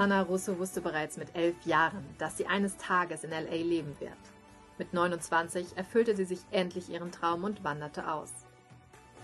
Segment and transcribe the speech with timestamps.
[0.00, 4.16] Anna Russo wusste bereits mit elf Jahren, dass sie eines Tages in LA leben wird.
[4.78, 8.32] Mit 29 erfüllte sie sich endlich ihren Traum und wanderte aus.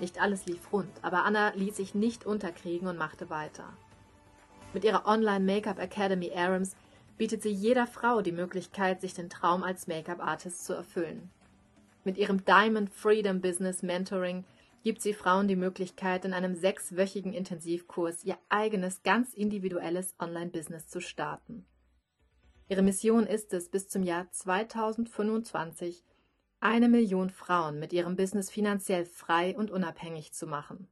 [0.00, 3.72] Nicht alles lief rund, aber Anna ließ sich nicht unterkriegen und machte weiter.
[4.74, 6.76] Mit ihrer Online Make-up Academy Arams
[7.16, 11.30] bietet sie jeder Frau die Möglichkeit, sich den Traum als Make-up Artist zu erfüllen.
[12.04, 14.44] Mit ihrem Diamond Freedom Business Mentoring
[14.86, 21.00] gibt sie Frauen die Möglichkeit, in einem sechswöchigen Intensivkurs ihr eigenes, ganz individuelles Online-Business zu
[21.00, 21.66] starten.
[22.68, 26.04] Ihre Mission ist es, bis zum Jahr 2025
[26.60, 30.86] eine Million Frauen mit ihrem Business finanziell frei und unabhängig zu machen.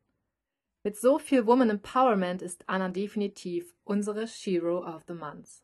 [0.83, 5.63] Mit so viel Woman Empowerment ist Anna definitiv unsere Shiro of the Month.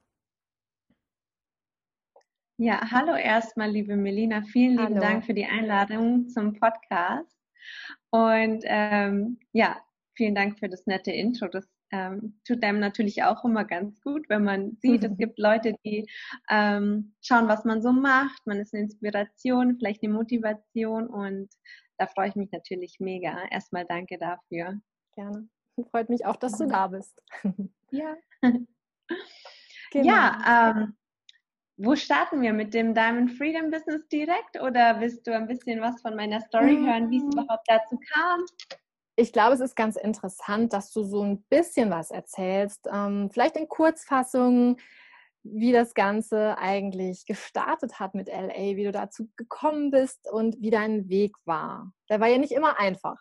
[2.59, 4.43] Ja, hallo erstmal, liebe Melina.
[4.43, 5.01] Vielen lieben hallo.
[5.01, 7.40] Dank für die Einladung zum Podcast.
[8.11, 9.81] Und ähm, ja,
[10.15, 11.49] vielen Dank für das nette Intro.
[11.49, 15.75] Das ähm, tut einem natürlich auch immer ganz gut, wenn man sieht, es gibt Leute,
[15.85, 16.09] die
[16.49, 18.47] ähm, schauen, was man so macht.
[18.47, 21.49] Man ist eine Inspiration, vielleicht eine Motivation und
[21.99, 23.45] da freue ich mich natürlich mega.
[23.51, 24.81] Erstmal danke dafür.
[25.15, 25.49] Gerne.
[25.91, 27.23] Freut mich auch, dass du da bist.
[27.91, 28.17] Ja.
[29.91, 30.07] Genau.
[30.07, 30.97] Ja, ähm,
[31.83, 36.01] wo starten wir mit dem Diamond Freedom Business direkt oder willst du ein bisschen was
[36.03, 36.87] von meiner Story mhm.
[36.87, 38.41] hören, wie es überhaupt dazu kam?
[39.17, 42.87] Ich glaube, es ist ganz interessant, dass du so ein bisschen was erzählst.
[42.93, 44.77] Ähm, vielleicht in Kurzfassung,
[45.43, 50.71] wie das Ganze eigentlich gestartet hat mit LA, wie du dazu gekommen bist und wie
[50.71, 51.93] dein Weg war.
[52.11, 53.17] Der war ja nicht immer einfach.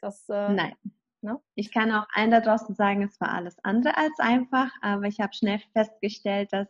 [0.00, 0.74] Das, äh, Nein.
[1.22, 1.38] Ne?
[1.54, 5.20] Ich kann auch allen da draußen sagen, es war alles andere als einfach, aber ich
[5.20, 6.66] habe schnell festgestellt, dass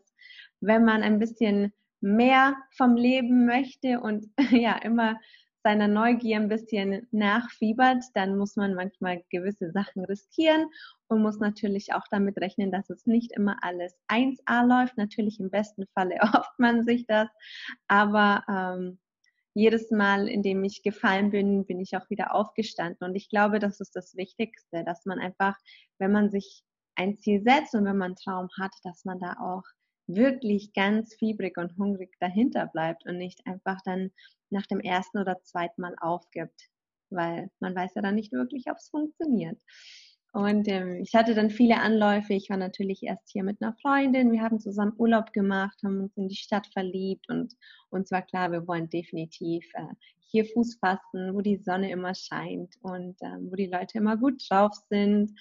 [0.61, 5.19] wenn man ein bisschen mehr vom Leben möchte und ja immer
[5.63, 10.67] seiner Neugier ein bisschen nachfiebert, dann muss man manchmal gewisse Sachen riskieren
[11.09, 14.97] und muss natürlich auch damit rechnen, dass es nicht immer alles 1A läuft.
[14.97, 17.29] Natürlich im besten Falle erhofft man sich das,
[17.89, 18.99] aber ähm,
[19.53, 23.09] jedes Mal, in dem ich gefallen bin, bin ich auch wieder aufgestanden.
[23.09, 25.57] Und ich glaube, das ist das Wichtigste, dass man einfach,
[25.99, 26.63] wenn man sich
[26.95, 29.65] ein Ziel setzt und wenn man einen Traum hat, dass man da auch
[30.15, 34.11] wirklich ganz fiebrig und hungrig dahinter bleibt und nicht einfach dann
[34.51, 36.69] nach dem ersten oder zweiten Mal aufgibt,
[37.11, 39.61] weil man weiß ja dann nicht wirklich, ob es funktioniert.
[40.33, 42.35] Und ähm, ich hatte dann viele Anläufe.
[42.35, 44.31] Ich war natürlich erst hier mit einer Freundin.
[44.31, 47.53] Wir haben zusammen Urlaub gemacht, haben uns in die Stadt verliebt und
[47.91, 49.95] uns war klar, wir wollen definitiv äh,
[50.31, 54.41] hier Fuß fassen, wo die Sonne immer scheint und ähm, wo die Leute immer gut
[54.49, 55.33] drauf sind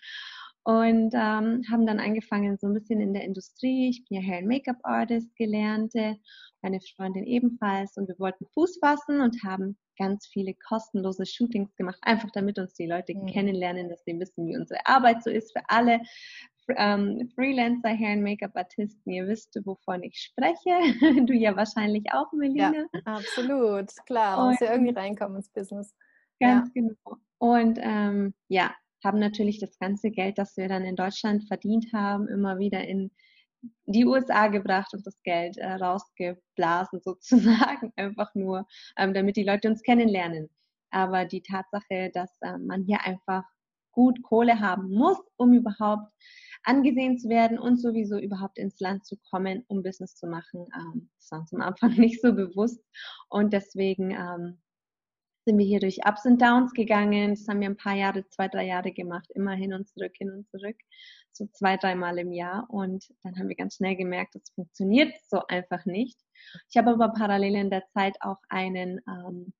[0.63, 3.89] und ähm, haben dann angefangen so ein bisschen in der Industrie.
[3.89, 6.17] Ich bin ja Hair and Make-up Artist gelernte,
[6.61, 11.99] meine Freundin ebenfalls und wir wollten Fuß fassen und haben ganz viele kostenlose Shootings gemacht,
[12.01, 13.27] einfach damit uns die Leute mhm.
[13.27, 15.99] kennenlernen, dass sie wissen, wie unsere Arbeit so ist für alle
[16.77, 19.11] ähm, Freelancer, Hair and Make-up Artisten.
[19.11, 21.25] Ihr wisst, wovon ich spreche.
[21.25, 22.73] du ja wahrscheinlich auch, Melina.
[22.73, 24.37] Ja, absolut, klar.
[24.37, 25.93] Man muss ja irgendwie reinkommen ins Business.
[26.39, 26.81] Ganz ja.
[26.81, 27.17] genau.
[27.37, 28.73] Und ähm, ja,
[29.03, 33.11] haben natürlich das ganze Geld, das wir dann in Deutschland verdient haben, immer wieder in
[33.85, 38.65] die USA gebracht und das Geld äh, rausgeblasen sozusagen, einfach nur,
[38.97, 40.49] ähm, damit die Leute uns kennenlernen.
[40.91, 43.43] Aber die Tatsache, dass äh, man hier einfach
[43.91, 46.11] gut Kohle haben muss, um überhaupt
[46.63, 51.09] angesehen zu werden und sowieso überhaupt ins Land zu kommen, um Business zu machen, ähm,
[51.17, 52.83] das war uns am Anfang nicht so bewusst.
[53.29, 54.61] Und deswegen ähm,
[55.49, 57.31] sind wir hier durch Ups und Downs gegangen.
[57.31, 60.29] Das haben wir ein paar Jahre, zwei, drei Jahre gemacht, immer hin und zurück, hin
[60.29, 60.75] und zurück,
[61.31, 62.67] so zwei, dreimal im Jahr.
[62.69, 66.19] Und dann haben wir ganz schnell gemerkt, das funktioniert so einfach nicht.
[66.69, 69.53] Ich habe aber parallel in der Zeit auch einen ähm,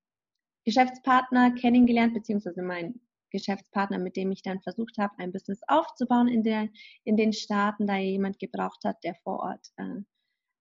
[0.63, 3.01] Geschäftspartner kennengelernt, beziehungsweise mein
[3.31, 6.69] Geschäftspartner, mit dem ich dann versucht habe, ein Business aufzubauen in, der,
[7.03, 10.03] in den Staaten, da jemand gebraucht hat, der vor Ort äh,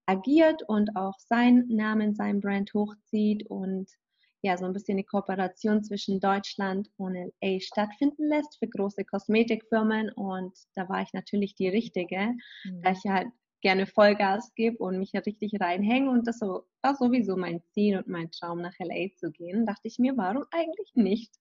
[0.07, 3.91] agiert und auch seinen Namen, sein Brand hochzieht und
[4.41, 10.11] ja, so ein bisschen eine Kooperation zwischen Deutschland und LA stattfinden lässt für große Kosmetikfirmen.
[10.11, 12.81] Und da war ich natürlich die Richtige, mhm.
[12.81, 13.27] da ich halt
[13.61, 16.09] gerne Vollgas gebe und mich ja richtig reinhänge.
[16.09, 19.65] Und das war sowieso mein Ziel und mein Traum, nach LA zu gehen.
[19.65, 21.33] Dachte ich mir, warum eigentlich nicht?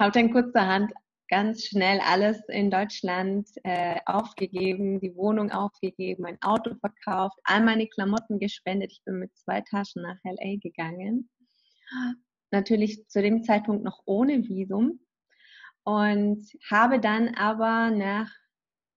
[0.00, 0.92] Habe dann kurzerhand
[1.28, 7.88] ganz schnell alles in Deutschland äh, aufgegeben, die Wohnung aufgegeben, mein Auto verkauft, all meine
[7.88, 8.92] Klamotten gespendet.
[8.92, 11.28] Ich bin mit zwei Taschen nach LA gegangen.
[12.50, 15.00] Natürlich zu dem Zeitpunkt noch ohne Visum
[15.84, 18.30] und habe dann aber nach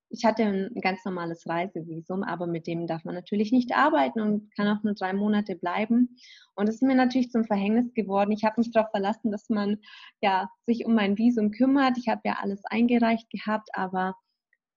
[0.10, 4.54] ich hatte ein ganz normales Reisevisum, aber mit dem darf man natürlich nicht arbeiten und
[4.56, 6.18] kann auch nur drei Monate bleiben.
[6.56, 8.32] Und es ist mir natürlich zum Verhängnis geworden.
[8.32, 9.78] Ich habe mich darauf verlassen, dass man
[10.22, 11.98] ja sich um mein Visum kümmert.
[11.98, 14.16] Ich habe ja alles eingereicht gehabt, aber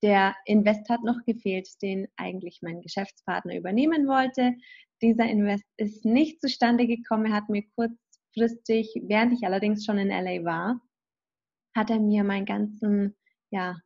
[0.02, 4.54] der Invest hat noch gefehlt, den eigentlich mein Geschäftspartner übernehmen wollte.
[5.00, 7.26] Dieser Invest ist nicht zustande gekommen.
[7.26, 10.80] Er hat mir kurzfristig, während ich allerdings schon in LA war,
[11.74, 13.16] hat er mir meinen ganzen
[13.50, 13.76] ja,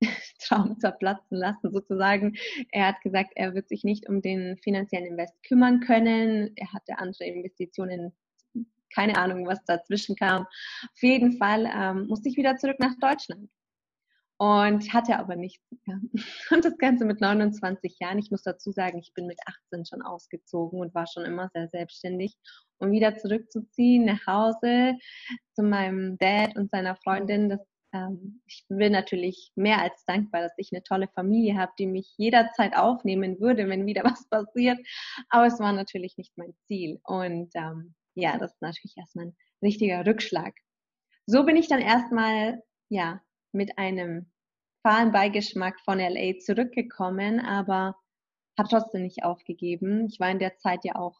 [0.40, 2.34] Traum zerplatzen lassen, sozusagen.
[2.70, 6.52] Er hat gesagt, er wird sich nicht um den finanziellen Invest kümmern können.
[6.56, 8.12] Er hatte andere Investitionen,
[8.94, 10.42] keine Ahnung, was dazwischen kam.
[10.44, 13.50] Auf jeden Fall ähm, musste ich wieder zurück nach Deutschland.
[14.38, 16.00] Und hatte aber nichts mehr.
[16.50, 18.18] Und das Ganze mit 29 Jahren.
[18.18, 21.68] Ich muss dazu sagen, ich bin mit 18 schon ausgezogen und war schon immer sehr
[21.68, 22.36] selbstständig.
[22.78, 24.94] Um wieder zurückzuziehen nach Hause
[25.54, 27.60] zu meinem Dad und seiner Freundin, das
[27.92, 32.12] ähm, ich bin natürlich mehr als dankbar, dass ich eine tolle Familie habe, die mich
[32.16, 34.78] jederzeit aufnehmen würde, wenn wieder was passiert.
[35.28, 37.00] Aber es war natürlich nicht mein Ziel.
[37.04, 40.54] Und ähm, ja, das ist natürlich erstmal ein richtiger Rückschlag.
[41.26, 43.20] So bin ich dann erstmal, ja,
[43.52, 44.30] mit einem
[44.82, 47.96] fahlen Beigeschmack von LA zurückgekommen, aber
[48.58, 50.06] habe trotzdem nicht aufgegeben.
[50.08, 51.18] Ich war in der Zeit ja auch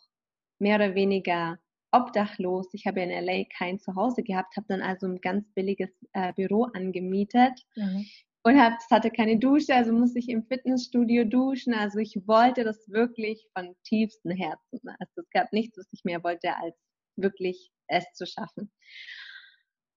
[0.59, 1.59] mehr oder weniger
[1.93, 2.69] obdachlos.
[2.73, 6.65] Ich habe in LA kein Zuhause gehabt, habe dann also ein ganz billiges äh, Büro
[6.65, 8.07] angemietet mhm.
[8.43, 11.73] und hab, es hatte keine Dusche, also musste ich im Fitnessstudio duschen.
[11.75, 14.81] Also ich wollte das wirklich von tiefstem Herzen.
[14.99, 16.77] Also es gab nichts, was ich mehr wollte, als
[17.17, 18.71] wirklich es zu schaffen.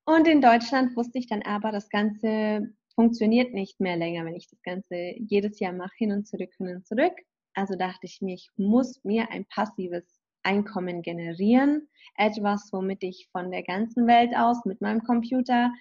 [0.05, 4.49] Und in Deutschland wusste ich dann aber, das Ganze funktioniert nicht mehr länger, wenn ich
[4.49, 7.13] das Ganze jedes Jahr mache, hin und zurück, hin und zurück.
[7.53, 11.87] Also dachte ich mir, ich muss mir ein passives Einkommen generieren.
[12.17, 15.71] Etwas, womit ich von der ganzen Welt aus mit meinem Computer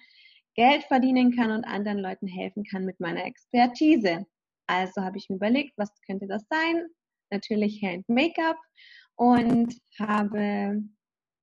[0.55, 4.25] Geld verdienen kann und anderen Leuten helfen kann mit meiner Expertise.
[4.67, 6.87] Also habe ich mir überlegt, was könnte das sein?
[7.31, 8.57] Natürlich Hand Make-up
[9.15, 10.83] und habe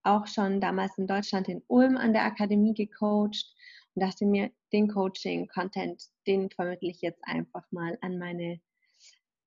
[0.02, 3.54] auch schon damals in Deutschland in Ulm an der Akademie gecoacht
[3.94, 8.60] und dachte mir, den Coaching-Content, den vermittle ich jetzt einfach mal an meine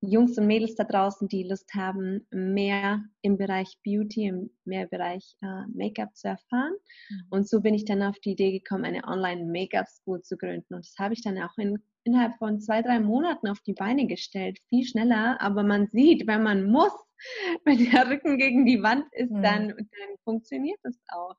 [0.04, 4.32] Jungs und Mädels da draußen, die Lust haben, mehr im Bereich Beauty,
[4.64, 6.72] mehr im Bereich äh, Make-up zu erfahren.
[7.08, 7.26] Mhm.
[7.30, 10.74] Und so bin ich dann auf die Idee gekommen, eine Online-Make-up-School zu gründen.
[10.74, 14.08] Und das habe ich dann auch in, innerhalb von zwei, drei Monaten auf die Beine
[14.08, 14.58] gestellt.
[14.68, 16.92] Viel schneller, aber man sieht, wenn man muss,
[17.64, 19.42] wenn der Rücken gegen die Wand ist, mhm.
[19.42, 21.36] dann, dann funktioniert es auch.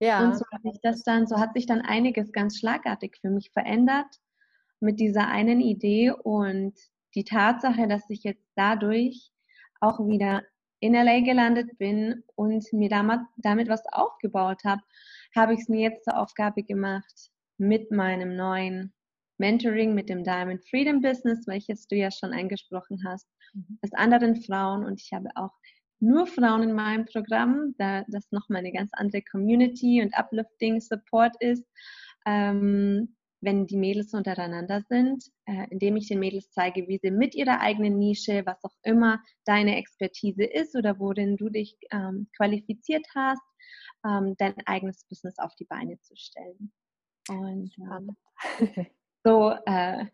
[0.00, 0.24] Ja.
[0.24, 3.50] Und so hat sich das dann, so hat sich dann einiges ganz schlagartig für mich
[3.52, 4.06] verändert
[4.80, 6.78] mit dieser einen Idee und
[7.14, 9.32] die Tatsache, dass ich jetzt dadurch
[9.80, 10.42] auch wieder
[10.80, 14.82] in LA gelandet bin und mir damit, damit was aufgebaut habe,
[15.34, 18.94] habe ich es mir jetzt zur Aufgabe gemacht, mit meinem neuen
[19.38, 23.78] Mentoring, mit dem Diamond Freedom Business, welches du ja schon angesprochen hast, mhm.
[23.82, 25.52] mit anderen Frauen und ich habe auch
[26.00, 31.34] nur Frauen in meinem Programm, da das nochmal eine ganz andere Community und Uplifting Support
[31.40, 31.64] ist,
[32.26, 37.34] ähm, wenn die Mädels untereinander sind, äh, indem ich den Mädels zeige, wie sie mit
[37.34, 43.06] ihrer eigenen Nische, was auch immer deine Expertise ist oder worin du dich ähm, qualifiziert
[43.14, 43.42] hast,
[44.04, 46.72] ähm, dein eigenes Business auf die Beine zu stellen.
[47.28, 48.16] Und ähm,
[49.24, 50.04] so, äh,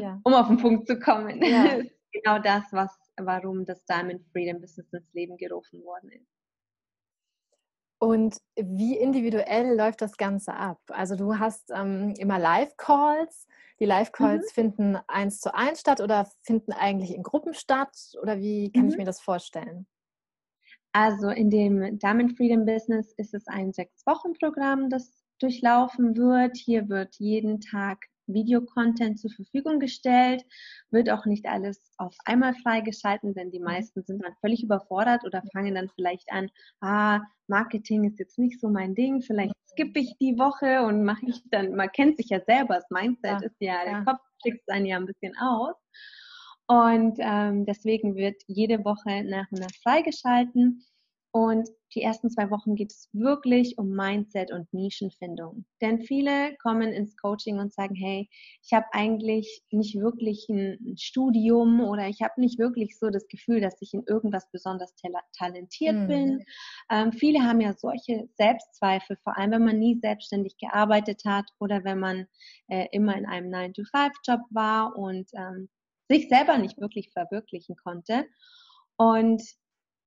[0.00, 0.20] ja.
[0.24, 1.80] um auf den Punkt zu kommen, ja.
[2.12, 6.40] genau das, was, warum das Diamond Freedom Business ins Leben gerufen worden ist.
[8.02, 10.80] Und wie individuell läuft das Ganze ab?
[10.88, 13.46] Also du hast ähm, immer Live-Calls.
[13.78, 14.54] Die Live-Calls mhm.
[14.54, 17.94] finden eins zu eins statt oder finden eigentlich in Gruppen statt?
[18.22, 18.88] Oder wie kann mhm.
[18.88, 19.86] ich mir das vorstellen?
[20.92, 26.56] Also in dem Diamond Freedom Business ist es ein Sechs-Wochen-Programm, das durchlaufen wird.
[26.56, 30.44] Hier wird jeden Tag Videocontent zur Verfügung gestellt,
[30.90, 33.66] wird auch nicht alles auf einmal freigeschalten, denn die mhm.
[33.66, 38.60] meisten sind dann völlig überfordert oder fangen dann vielleicht an, ah, Marketing ist jetzt nicht
[38.60, 42.28] so mein Ding, vielleicht skippe ich die Woche und mache ich dann, man kennt sich
[42.28, 45.36] ja selber, das Mindset ja, ist ja, ja, der Kopf schickt einen ja ein bisschen
[45.38, 45.74] aus.
[46.66, 50.84] Und ähm, deswegen wird jede Woche nach und nach freigeschalten.
[51.32, 55.64] Und die ersten zwei Wochen geht es wirklich um Mindset und Nischenfindung.
[55.80, 58.28] Denn viele kommen ins Coaching und sagen, hey,
[58.62, 63.60] ich habe eigentlich nicht wirklich ein Studium oder ich habe nicht wirklich so das Gefühl,
[63.60, 64.92] dass ich in irgendwas besonders
[65.36, 66.08] talentiert mhm.
[66.08, 66.44] bin.
[66.90, 71.84] Ähm, viele haben ja solche Selbstzweifel, vor allem wenn man nie selbstständig gearbeitet hat oder
[71.84, 72.26] wenn man
[72.68, 75.68] äh, immer in einem 9-to-5-Job war und ähm,
[76.08, 78.26] sich selber nicht wirklich verwirklichen konnte.
[78.96, 79.42] Und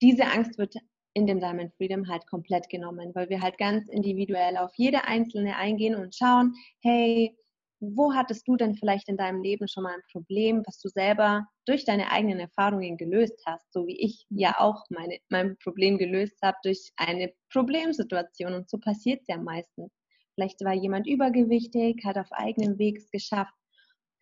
[0.01, 0.75] diese Angst wird
[1.13, 5.55] in dem Diamond Freedom halt komplett genommen, weil wir halt ganz individuell auf jede einzelne
[5.55, 7.35] eingehen und schauen, hey,
[7.79, 11.45] wo hattest du denn vielleicht in deinem Leben schon mal ein Problem, was du selber
[11.65, 16.39] durch deine eigenen Erfahrungen gelöst hast, so wie ich ja auch meine, mein Problem gelöst
[16.41, 19.91] habe durch eine Problemsituation und so passiert es ja meistens.
[20.35, 23.53] Vielleicht war jemand übergewichtig, hat auf eigenem Weg es geschafft,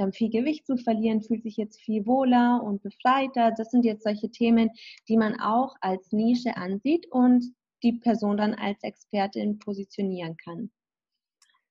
[0.01, 3.51] ähm, viel Gewicht zu verlieren, fühlt sich jetzt viel wohler und befreiter.
[3.51, 4.71] Das sind jetzt solche Themen,
[5.07, 7.45] die man auch als Nische ansieht und
[7.83, 10.71] die Person dann als Expertin positionieren kann.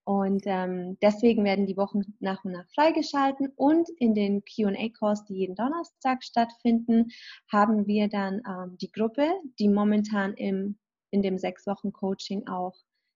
[0.03, 5.35] Und ähm, deswegen werden die Wochen nach und nach freigeschalten und in den QA-Calls, die
[5.35, 7.11] jeden Donnerstag stattfinden,
[7.51, 10.79] haben wir dann ähm, die Gruppe, die momentan im,
[11.11, 12.75] in dem sechs Wochen Coaching auch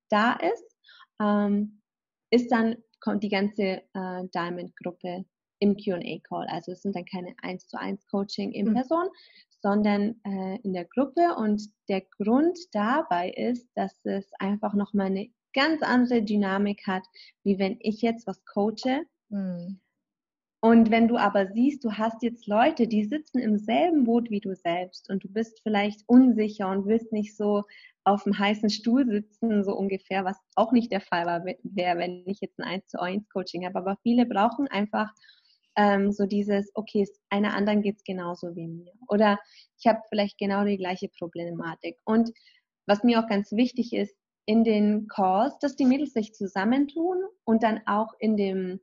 [0.10, 0.78] da ist,
[1.20, 1.82] ähm,
[2.30, 5.26] ist dann kommt die ganze äh, Diamond-Gruppe
[5.60, 6.48] im QA-Call.
[6.48, 8.74] Also es sind dann keine 1 zu 1 Coaching in mhm.
[8.74, 9.08] Person,
[9.62, 11.36] sondern äh, in der Gruppe.
[11.38, 17.04] Und der Grund dabei ist, dass es einfach nochmal eine ganz andere Dynamik hat,
[17.44, 19.06] wie wenn ich jetzt was coache.
[19.30, 19.80] Mhm.
[20.62, 24.40] Und wenn du aber siehst, du hast jetzt Leute, die sitzen im selben Boot wie
[24.40, 27.64] du selbst und du bist vielleicht unsicher und willst nicht so
[28.06, 31.26] auf dem heißen Stuhl sitzen, so ungefähr, was auch nicht der Fall
[31.64, 33.80] wäre, wenn ich jetzt ein 1 zu 1 Coaching habe.
[33.80, 35.12] Aber viele brauchen einfach
[35.76, 38.94] ähm, so dieses, okay, einer anderen geht es genauso wie mir.
[39.08, 39.40] Oder
[39.80, 41.98] ich habe vielleicht genau die gleiche Problematik.
[42.06, 42.32] Und
[42.86, 47.64] was mir auch ganz wichtig ist, in den Calls, dass die Mädels sich zusammentun und
[47.64, 48.80] dann auch in dem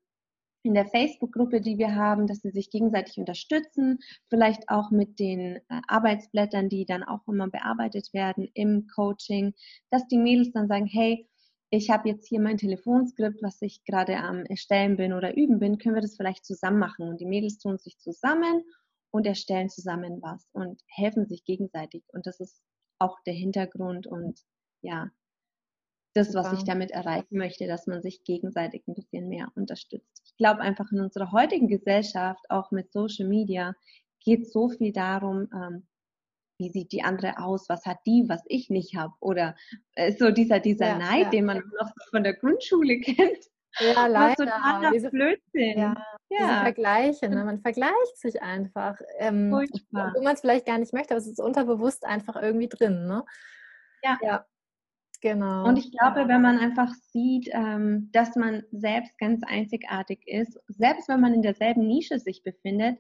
[0.63, 5.57] in der Facebook-Gruppe, die wir haben, dass sie sich gegenseitig unterstützen, vielleicht auch mit den
[5.57, 9.55] äh, Arbeitsblättern, die dann auch immer bearbeitet werden im Coaching,
[9.91, 11.29] dass die Mädels dann sagen, hey,
[11.71, 15.79] ich habe jetzt hier mein Telefonskript, was ich gerade am erstellen bin oder üben bin,
[15.79, 17.09] können wir das vielleicht zusammen machen?
[17.09, 18.63] Und die Mädels tun sich zusammen
[19.11, 22.05] und erstellen zusammen was und helfen sich gegenseitig.
[22.09, 22.61] Und das ist
[22.99, 24.41] auch der Hintergrund und
[24.83, 25.11] ja,
[26.15, 30.23] das, was ich damit erreichen möchte, dass man sich gegenseitig ein bisschen mehr unterstützt.
[30.25, 33.75] Ich glaube einfach in unserer heutigen Gesellschaft, auch mit Social Media,
[34.25, 35.87] geht so viel darum, ähm,
[36.59, 39.15] wie sieht die andere aus, was hat die, was ich nicht habe.
[39.21, 39.57] Oder
[39.95, 41.31] äh, so dieser, dieser ja, Neid, ja.
[41.31, 43.39] den man noch von der Grundschule kennt.
[43.81, 44.45] Ja, leider.
[44.45, 45.79] Totaler diese, Blödsinn.
[45.79, 45.95] Ja,
[46.29, 46.63] ja.
[46.63, 47.43] Vergleiche, ne?
[47.45, 48.99] man vergleicht sich einfach.
[49.19, 53.07] Ähm, wo man es vielleicht gar nicht möchte, aber es ist unterbewusst einfach irgendwie drin.
[53.07, 53.25] Ne?
[54.03, 54.19] Ja.
[54.23, 54.47] ja.
[55.23, 55.69] Genau.
[55.69, 61.09] Und ich glaube, wenn man einfach sieht, ähm, dass man selbst ganz einzigartig ist, selbst
[61.09, 62.99] wenn man in derselben Nische sich befindet,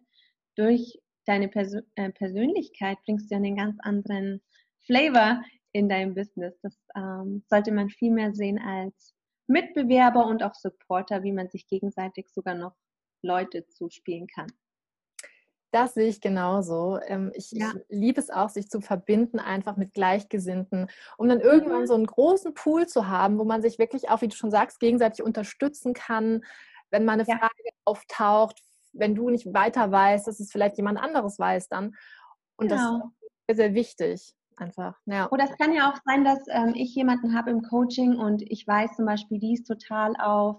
[0.55, 4.41] durch deine Persö äh, Persönlichkeit bringst du einen ganz anderen
[4.87, 6.57] Flavor in dein Business.
[6.63, 9.15] Das ähm, sollte man viel mehr sehen als
[9.49, 12.77] Mitbewerber und auch Supporter, wie man sich gegenseitig sogar noch
[13.23, 14.47] Leute zuspielen kann.
[15.73, 17.01] Das sehe ich genauso.
[17.07, 17.73] Ähm, ich, ja.
[17.75, 21.87] ich liebe es auch, sich zu verbinden, einfach mit Gleichgesinnten, um dann irgendwann mhm.
[21.87, 24.81] so einen großen Pool zu haben, wo man sich wirklich auch, wie du schon sagst,
[24.81, 26.45] gegenseitig unterstützen kann,
[26.91, 27.39] wenn mal eine ja.
[27.39, 27.53] Frage
[27.87, 28.61] auftaucht,
[28.93, 31.97] wenn du nicht weiter weißt, dass es vielleicht jemand anderes weiß dann.
[32.57, 32.77] Und genau.
[32.77, 34.35] das ist sehr, sehr wichtig.
[34.59, 34.99] Einfach.
[35.07, 35.31] Ja.
[35.31, 38.67] Oder es kann ja auch sein, dass ähm, ich jemanden habe im Coaching und ich
[38.67, 40.59] weiß zum Beispiel, die ist total auf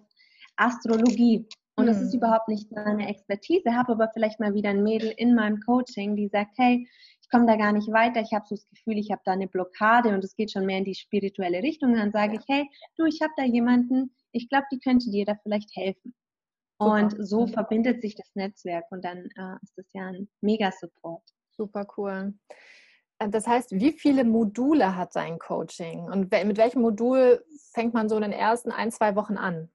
[0.56, 2.20] Astrologie und das ist hm.
[2.20, 6.28] überhaupt nicht meine Expertise, habe aber vielleicht mal wieder ein Mädel in meinem Coaching, die
[6.28, 6.88] sagt, hey,
[7.22, 9.48] ich komme da gar nicht weiter, ich habe so das Gefühl, ich habe da eine
[9.48, 11.94] Blockade und es geht schon mehr in die spirituelle Richtung.
[11.94, 15.26] Und dann sage ich, hey, du, ich habe da jemanden, ich glaube, die könnte dir
[15.26, 16.14] da vielleicht helfen.
[16.80, 16.94] Super.
[16.94, 21.24] Und so verbindet sich das Netzwerk und dann äh, ist das ja ein Mega-Support.
[21.52, 22.34] Super cool.
[23.20, 28.10] Äh, das heißt, wie viele Module hat dein Coaching und mit welchem Modul fängt man
[28.10, 29.72] so in den ersten ein, zwei Wochen an?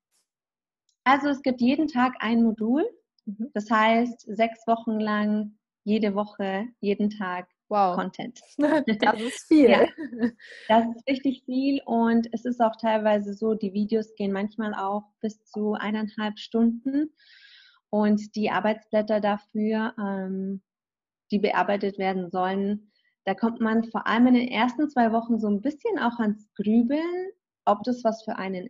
[1.08, 2.84] Also es gibt jeden Tag ein Modul.
[3.24, 3.50] Mhm.
[3.54, 7.96] Das heißt, sechs Wochen lang, jede Woche, jeden Tag wow.
[7.96, 8.38] Content.
[9.00, 9.70] Das ist viel.
[9.70, 9.86] ja,
[10.68, 15.04] das ist richtig viel und es ist auch teilweise so, die Videos gehen manchmal auch
[15.22, 17.14] bis zu eineinhalb Stunden
[17.88, 20.60] und die Arbeitsblätter dafür, ähm,
[21.30, 22.92] die bearbeitet werden sollen,
[23.24, 26.48] da kommt man vor allem in den ersten zwei Wochen so ein bisschen auch ans
[26.54, 27.30] Grübeln,
[27.64, 28.68] ob das was für einen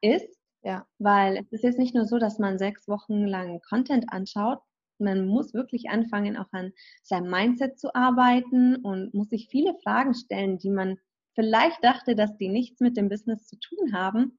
[0.00, 0.41] ist.
[0.62, 0.86] Ja.
[0.98, 4.60] Weil es ist jetzt nicht nur so, dass man sechs Wochen lang Content anschaut,
[4.98, 10.14] man muss wirklich anfangen, auch an seinem Mindset zu arbeiten und muss sich viele Fragen
[10.14, 10.98] stellen, die man
[11.34, 14.38] vielleicht dachte, dass die nichts mit dem Business zu tun haben,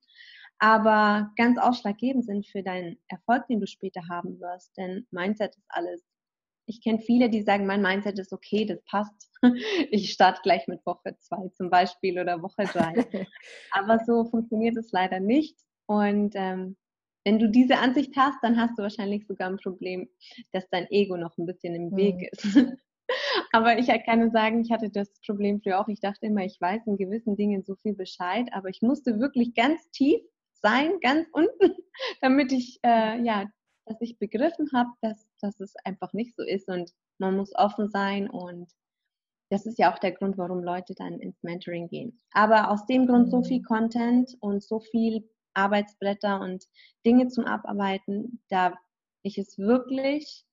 [0.60, 4.78] aber ganz ausschlaggebend sind für deinen Erfolg, den du später haben wirst.
[4.78, 6.02] Denn Mindset ist alles.
[6.66, 9.30] Ich kenne viele, die sagen, mein Mindset ist okay, das passt.
[9.92, 12.94] Ich starte gleich mit Woche zwei zum Beispiel oder Woche drei.
[13.72, 15.58] aber so funktioniert es leider nicht.
[15.94, 16.76] Und ähm,
[17.24, 20.10] wenn du diese Ansicht hast, dann hast du wahrscheinlich sogar ein Problem,
[20.52, 22.28] dass dein Ego noch ein bisschen im Weg mhm.
[22.32, 22.58] ist.
[23.52, 25.88] aber ich kann nur sagen, ich hatte das Problem früher auch.
[25.88, 29.54] Ich dachte immer, ich weiß in gewissen Dingen so viel Bescheid, aber ich musste wirklich
[29.54, 30.20] ganz tief
[30.54, 31.76] sein, ganz unten,
[32.22, 33.46] damit ich, äh, ja,
[33.86, 37.90] dass ich begriffen habe, dass, dass es einfach nicht so ist und man muss offen
[37.90, 38.72] sein und
[39.52, 42.20] das ist ja auch der Grund, warum Leute dann ins Mentoring gehen.
[42.32, 43.66] Aber aus dem Grund so viel mhm.
[43.66, 46.66] Content und so viel Arbeitsblätter und
[47.06, 48.74] Dinge zum Abarbeiten, da
[49.24, 50.46] ich es wirklich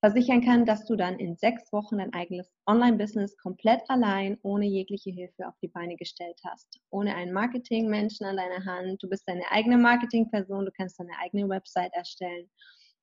[0.00, 5.10] versichern kann, dass du dann in sechs Wochen dein eigenes Online-Business komplett allein, ohne jegliche
[5.10, 6.78] Hilfe auf die Beine gestellt hast.
[6.90, 9.02] Ohne einen Marketing-Menschen an deiner Hand.
[9.02, 12.48] Du bist deine eigene Marketing-Person, du kannst deine eigene Website erstellen.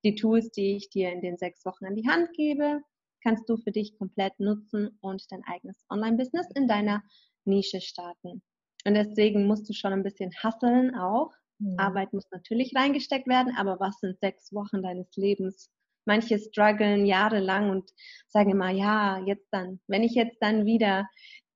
[0.06, 2.82] Die Tools, die ich dir in den sechs Wochen an die Hand gebe,
[3.22, 7.04] kannst du für dich komplett nutzen und dein eigenes Online-Business in deiner
[7.44, 8.42] Nische starten.
[8.86, 11.32] Und deswegen musst du schon ein bisschen hasseln auch.
[11.60, 11.76] Mhm.
[11.78, 15.70] Arbeit muss natürlich reingesteckt werden, aber was sind sechs Wochen deines Lebens?
[16.06, 17.90] Manche strugglen jahrelang und
[18.28, 21.08] sagen immer, ja, jetzt dann, wenn ich jetzt dann wieder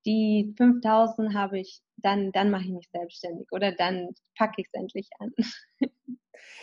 [0.05, 4.79] die 5000 habe ich, dann, dann mache ich mich selbstständig oder dann packe ich es
[4.79, 5.31] endlich an.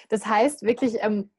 [0.08, 1.30] Das heißt wirklich ähm,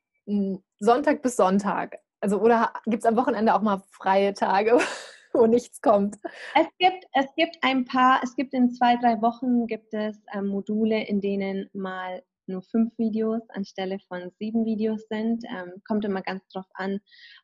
[0.79, 1.97] Sonntag bis Sonntag.
[2.19, 4.77] Also oder gibt es am Wochenende auch mal freie Tage?
[5.37, 6.17] wo nichts kommt.
[6.55, 10.47] Es gibt, es gibt ein paar, es gibt in zwei, drei Wochen gibt es ähm,
[10.47, 15.43] Module, in denen mal nur fünf Videos anstelle von sieben Videos sind.
[15.49, 16.99] Ähm, kommt immer ganz drauf an,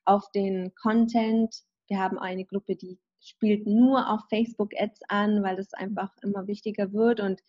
[0.05, 1.53] auf den Content.
[1.87, 6.91] Wir haben eine Gruppe, die spielt nur auf Facebook-Ads an, weil das einfach immer wichtiger
[6.93, 7.19] wird.
[7.19, 7.41] Und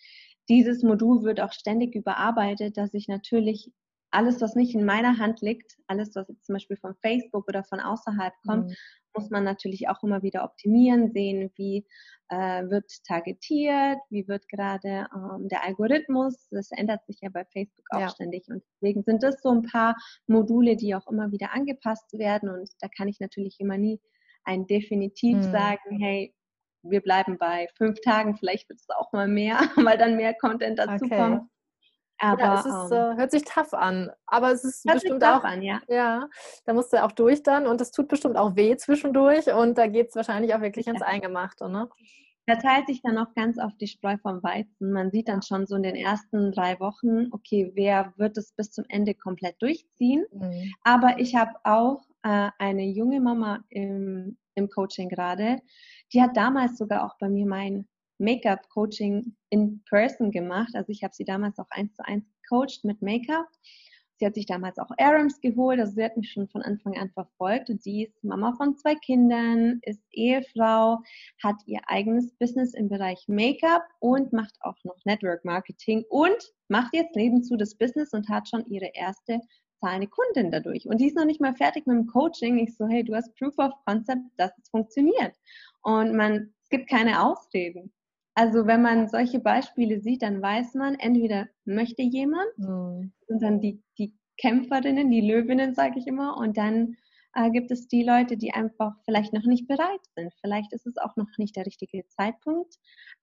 [0.48, 3.72] dieses Modul wird auch ständig überarbeitet, dass ich natürlich
[4.10, 7.64] alles, was nicht in meiner Hand liegt, alles, was jetzt zum Beispiel von Facebook oder
[7.64, 8.76] von außerhalb kommt, mhm.
[9.14, 11.86] Muss man natürlich auch immer wieder optimieren, sehen, wie
[12.28, 16.48] äh, wird targetiert, wie wird gerade ähm, der Algorithmus.
[16.50, 18.08] Das ändert sich ja bei Facebook auch ja.
[18.10, 18.46] ständig.
[18.48, 19.96] Und deswegen sind das so ein paar
[20.26, 22.48] Module, die auch immer wieder angepasst werden.
[22.48, 24.00] Und da kann ich natürlich immer nie
[24.44, 25.42] ein definitiv mhm.
[25.42, 26.34] sagen, hey,
[26.82, 30.78] wir bleiben bei fünf Tagen, vielleicht wird es auch mal mehr, weil dann mehr Content
[30.78, 31.16] dazu okay.
[31.16, 31.50] kommt.
[32.24, 34.10] Aber ja, es ist, ähm, äh, hört sich tough an.
[34.26, 35.44] Aber es ist bestimmt auch.
[35.44, 35.80] An, ja.
[35.88, 36.28] ja,
[36.64, 39.86] da musst du auch durch dann und das tut bestimmt auch weh zwischendurch und da
[39.86, 41.88] geht es wahrscheinlich auch wirklich ins Eingemachte, ne?
[42.46, 44.92] Da teilt sich dann auch ganz oft die Spreu vom Weizen.
[44.92, 48.70] Man sieht dann schon so in den ersten drei Wochen, okay, wer wird es bis
[48.70, 50.26] zum Ende komplett durchziehen.
[50.30, 50.74] Mhm.
[50.82, 55.60] Aber ich habe auch äh, eine junge Mama im, im Coaching gerade,
[56.12, 60.74] die hat damals sogar auch bei mir mein Make-up-Coaching in person gemacht.
[60.74, 63.48] Also ich habe sie damals auch eins zu eins gecoacht mit Make-up.
[64.16, 67.10] Sie hat sich damals auch Arams geholt, also sie hat mich schon von Anfang an
[67.10, 71.00] verfolgt und sie ist Mama von zwei Kindern, ist Ehefrau,
[71.42, 76.94] hat ihr eigenes Business im Bereich Make-up und macht auch noch Network Marketing und macht
[76.94, 79.40] jetzt nebenzu das Business und hat schon ihre erste
[79.80, 80.86] zahlende Kundin dadurch.
[80.86, 82.58] Und die ist noch nicht mal fertig mit dem Coaching.
[82.58, 85.34] Ich so, hey, du hast Proof of Concept, dass es funktioniert.
[85.82, 87.92] Und man, es gibt keine Ausreden.
[88.34, 93.12] Also wenn man solche Beispiele sieht, dann weiß man, entweder möchte jemand, mhm.
[93.28, 96.96] und dann die, die Kämpferinnen, die Löwinnen, sage ich immer, und dann
[97.34, 100.32] äh, gibt es die Leute, die einfach vielleicht noch nicht bereit sind.
[100.40, 102.74] Vielleicht ist es auch noch nicht der richtige Zeitpunkt,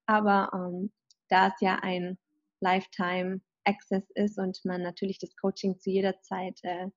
[0.05, 0.91] aber ähm,
[1.27, 2.17] da es ja ein
[2.61, 6.87] Lifetime Access ist und man natürlich das Coaching zu jeder Zeit äh,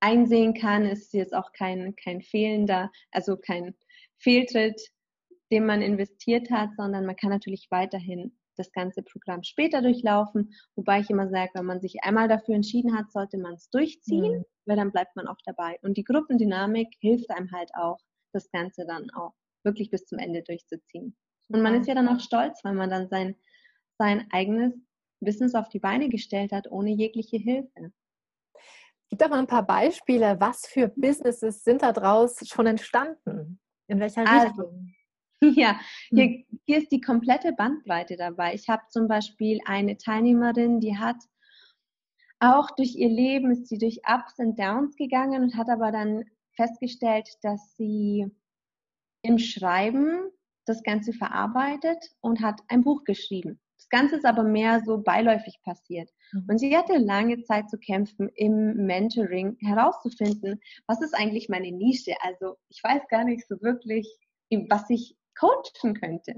[0.00, 3.74] einsehen kann, ist jetzt auch kein, kein fehlender, also kein
[4.18, 4.80] Fehltritt
[5.52, 11.00] den man investiert hat, sondern man kann natürlich weiterhin das ganze Programm später durchlaufen, wobei
[11.00, 14.44] ich immer sage, wenn man sich einmal dafür entschieden hat, sollte man es durchziehen, mhm.
[14.66, 15.78] weil dann bleibt man auch dabei.
[15.82, 17.98] Und die Gruppendynamik hilft einem halt auch,
[18.32, 21.14] das Ganze dann auch wirklich bis zum Ende durchzuziehen.
[21.48, 23.36] Und man ist ja dann auch stolz, weil man dann sein,
[23.98, 24.72] sein eigenes
[25.20, 27.92] Business auf die Beine gestellt hat, ohne jegliche Hilfe.
[29.10, 33.60] Gib doch mal ein paar Beispiele, was für Businesses sind da draus schon entstanden?
[33.86, 34.94] In welcher also, Richtung?
[35.56, 36.44] Ja, hier, hm.
[36.64, 38.54] hier ist die komplette Bandbreite dabei.
[38.54, 41.16] Ich habe zum Beispiel eine Teilnehmerin, die hat
[42.38, 46.24] auch durch ihr Leben ist sie durch Ups und Downs gegangen und hat aber dann
[46.56, 48.26] festgestellt, dass sie
[49.22, 50.30] im Schreiben
[50.66, 53.60] das Ganze verarbeitet und hat ein Buch geschrieben.
[53.78, 56.10] Das Ganze ist aber mehr so beiläufig passiert.
[56.32, 56.46] Mhm.
[56.48, 62.14] Und sie hatte lange Zeit zu kämpfen, im Mentoring herauszufinden, was ist eigentlich meine Nische.
[62.22, 64.08] Also ich weiß gar nicht so wirklich,
[64.68, 66.34] was ich coachen könnte.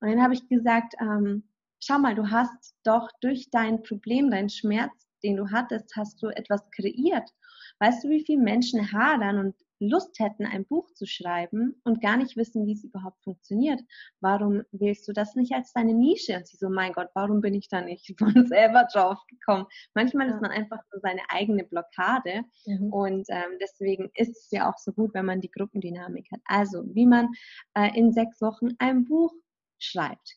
[0.00, 1.44] Und dann habe ich gesagt, ähm,
[1.80, 4.92] schau mal, du hast doch durch dein Problem, deinen Schmerz,
[5.22, 7.30] den du hattest, hast du etwas kreiert.
[7.78, 12.16] Weißt du, wie viele Menschen hadern und Lust hätten, ein Buch zu schreiben und gar
[12.16, 13.80] nicht wissen, wie es überhaupt funktioniert.
[14.20, 16.36] Warum wählst du das nicht als deine Nische?
[16.36, 19.66] Und sie so, mein Gott, warum bin ich da nicht von selber drauf gekommen?
[19.94, 22.92] Manchmal ist man einfach so seine eigene Blockade mhm.
[22.92, 26.40] und ähm, deswegen ist es ja auch so gut, wenn man die Gruppendynamik hat.
[26.44, 27.28] Also, wie man
[27.74, 29.32] äh, in sechs Wochen ein Buch
[29.78, 30.36] schreibt,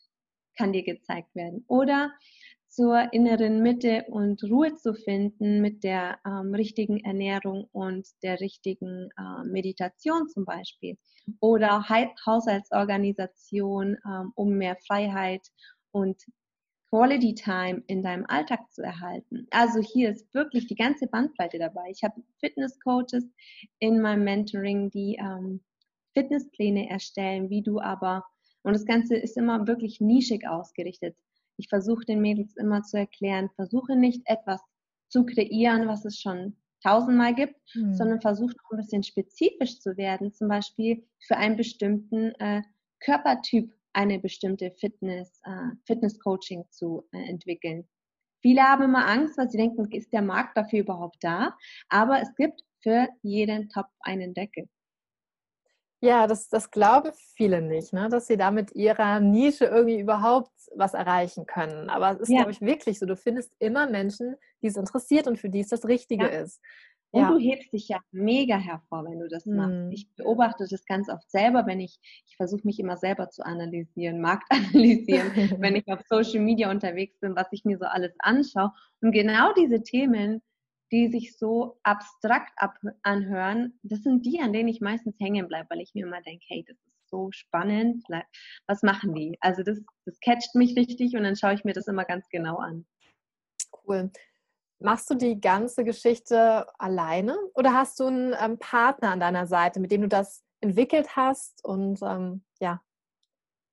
[0.57, 1.65] kann dir gezeigt werden.
[1.67, 2.11] Oder
[2.75, 9.09] zur inneren Mitte und Ruhe zu finden mit der ähm, richtigen Ernährung und der richtigen
[9.17, 10.97] äh, Meditation zum Beispiel.
[11.39, 15.47] Oder ha Haushaltsorganisation, ähm, um mehr Freiheit
[15.91, 16.21] und
[16.89, 19.47] Quality Time in deinem Alltag zu erhalten.
[19.51, 21.89] Also hier ist wirklich die ganze Bandbreite dabei.
[21.91, 23.23] Ich habe Fitness Coaches
[23.79, 25.61] in meinem Mentoring, die ähm,
[26.13, 28.25] Fitnesspläne erstellen, wie du aber,
[28.63, 31.15] und das Ganze ist immer wirklich nischig ausgerichtet.
[31.57, 34.61] Ich versuche den Mädels immer zu erklären, versuche nicht etwas
[35.09, 37.95] zu kreieren, was es schon tausendmal gibt, mhm.
[37.95, 42.61] sondern versuche noch ein bisschen spezifisch zu werden, zum Beispiel für einen bestimmten äh,
[42.99, 47.87] Körpertyp eine bestimmte Fitness, äh, Fitness-Coaching zu äh, entwickeln.
[48.41, 51.55] Viele haben immer Angst, weil sie denken, ist der Markt dafür überhaupt da?
[51.89, 54.67] Aber es gibt für jeden Topf einen Deckel.
[56.05, 58.09] Ja, das, das glauben viele nicht, ne?
[58.09, 61.89] dass sie da mit ihrer Nische irgendwie überhaupt was erreichen können.
[61.89, 62.37] Aber es ist, ja.
[62.37, 63.05] glaube ich, wirklich so.
[63.05, 66.41] Du findest immer Menschen, die es interessiert und für die es das Richtige ja.
[66.41, 66.61] ist.
[67.11, 67.31] Und ja.
[67.31, 69.71] du hebst dich ja mega hervor, wenn du das machst.
[69.71, 69.91] Hm.
[69.91, 74.19] Ich beobachte das ganz oft selber, wenn ich, ich versuche mich immer selber zu analysieren,
[74.19, 78.71] Markt analysieren, wenn ich auf Social Media unterwegs bin, was ich mir so alles anschaue.
[79.01, 80.41] Und genau diese Themen,
[80.91, 85.69] die sich so abstrakt ab anhören, das sind die, an denen ich meistens hängen bleibe,
[85.69, 88.03] weil ich mir immer denke, hey, das ist so spannend,
[88.67, 89.37] was machen die?
[89.41, 92.57] Also das, das catcht mich richtig und dann schaue ich mir das immer ganz genau
[92.57, 92.85] an.
[93.87, 94.11] Cool.
[94.79, 99.79] Machst du die ganze Geschichte alleine oder hast du einen ähm, Partner an deiner Seite,
[99.79, 102.81] mit dem du das entwickelt hast und ähm, ja?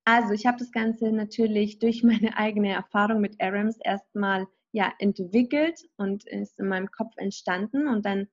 [0.05, 5.81] Also ich habe das Ganze natürlich durch meine eigene Erfahrung mit Arams erstmal ja entwickelt
[5.97, 8.29] und ist in meinem Kopf entstanden und dann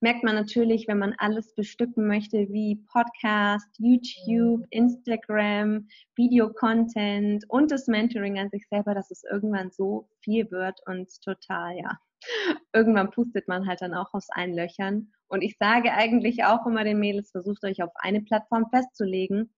[0.00, 4.66] merkt man natürlich, wenn man alles bestücken möchte, wie Podcast, YouTube.
[4.70, 11.08] Instagram, Video-Content und das Mentoring an sich selber, dass es irgendwann so viel wird und
[11.22, 11.98] total, ja,
[12.72, 15.12] irgendwann pustet man halt dann auch aus allen Löchern.
[15.28, 19.50] Und ich sage eigentlich auch immer den Mädels, versucht euch auf eine Plattform festzulegen,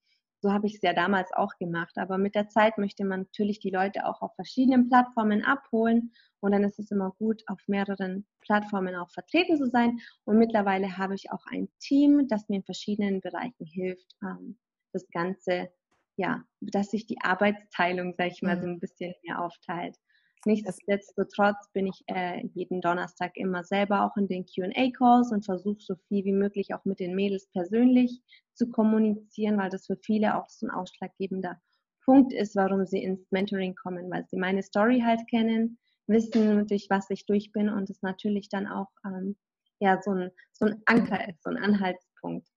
[0.47, 1.99] so habe ich es ja damals auch gemacht.
[1.99, 6.13] Aber mit der Zeit möchte man natürlich die Leute auch auf verschiedenen Plattformen abholen.
[6.39, 9.99] Und dann ist es immer gut, auf mehreren Plattformen auch vertreten zu sein.
[10.25, 14.57] Und mittlerweile habe ich auch ein Team, das mir in verschiedenen Bereichen hilft, ähm,
[14.93, 15.69] das Ganze,
[16.17, 18.75] ja, dass sich die Arbeitsteilung, sage ich mal, so mhm.
[18.75, 19.97] ein bisschen mehr aufteilt.
[20.45, 25.97] Nichtsdestotrotz bin ich äh, jeden Donnerstag immer selber auch in den QA-Calls und versuche so
[26.09, 28.23] viel wie möglich auch mit den Mädels persönlich
[28.55, 31.61] zu kommunizieren, weil das für viele auch so ein ausschlaggebender
[32.05, 36.87] Punkt ist, warum sie ins Mentoring kommen, weil sie meine Story halt kennen, wissen, durch
[36.91, 39.37] was ich durch bin und es natürlich dann auch ähm,
[39.81, 42.49] ja, so, ein, so ein Anker ist, so ein Anhaltspunkt.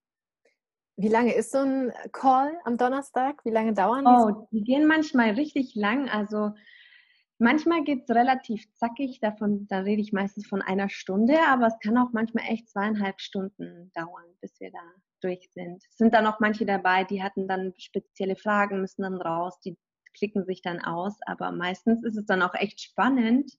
[0.96, 3.44] Wie lange ist so ein Call am Donnerstag?
[3.46, 4.12] Wie lange dauern die?
[4.12, 6.10] Oh, die gehen manchmal richtig lang.
[6.10, 6.52] Also
[7.42, 11.80] Manchmal geht es relativ zackig, davon, da rede ich meistens von einer Stunde, aber es
[11.80, 14.80] kann auch manchmal echt zweieinhalb Stunden dauern, bis wir da
[15.22, 15.82] durch sind.
[15.90, 19.78] Es sind dann auch manche dabei, die hatten dann spezielle Fragen, müssen dann raus, die
[20.18, 23.54] klicken sich dann aus, aber meistens ist es dann auch echt spannend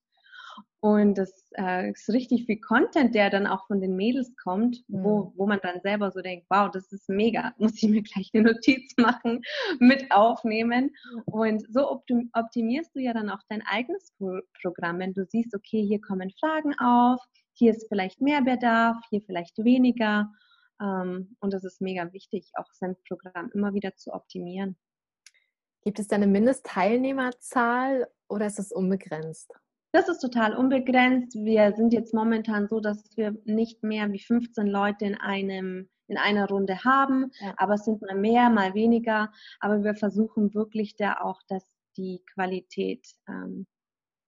[0.83, 5.05] und das äh, ist richtig viel Content, der dann auch von den Mädels kommt, mhm.
[5.05, 8.31] wo, wo man dann selber so denkt, wow, das ist mega, muss ich mir gleich
[8.33, 9.43] eine Notiz machen,
[9.79, 10.91] mit aufnehmen.
[11.27, 14.15] Und so optimierst du ja dann auch dein eigenes
[14.63, 17.21] Programm, wenn du siehst, okay, hier kommen Fragen auf,
[17.53, 20.33] hier ist vielleicht mehr Bedarf, hier vielleicht weniger.
[20.81, 24.79] Ähm, und das ist mega wichtig, auch sein Programm immer wieder zu optimieren.
[25.83, 29.53] Gibt es da eine Mindestteilnehmerzahl oder ist es unbegrenzt?
[29.93, 31.35] Das ist total unbegrenzt.
[31.35, 36.19] Wir sind jetzt momentan so, dass wir nicht mehr wie 15 Leute in einem in
[36.19, 37.55] einer Runde haben, ja.
[37.57, 39.33] aber es sind mal mehr, mal weniger.
[39.61, 41.65] Aber wir versuchen wirklich da auch, dass
[41.97, 43.67] die Qualität ähm,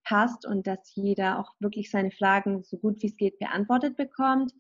[0.05, 4.53] passt und dass jeder auch wirklich seine Fragen so gut wie es geht beantwortet bekommt.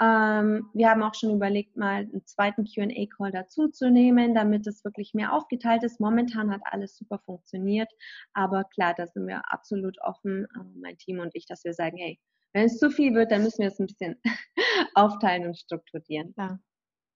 [0.00, 5.32] Ähm, wir haben auch schon überlegt, mal einen zweiten QA-Call dazuzunehmen, damit es wirklich mehr
[5.32, 5.98] aufgeteilt ist.
[5.98, 7.90] Momentan hat alles super funktioniert,
[8.32, 11.96] aber klar, da sind wir absolut offen, äh, mein Team und ich, dass wir sagen,
[11.96, 12.18] hey,
[12.52, 14.20] wenn es zu viel wird, dann müssen wir es ein bisschen
[14.94, 16.34] aufteilen und strukturieren.
[16.36, 16.58] Ja,